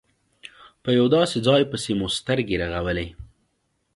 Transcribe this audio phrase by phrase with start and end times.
[0.83, 3.07] په یو داسې ځای پسې مو سترګې رغولې.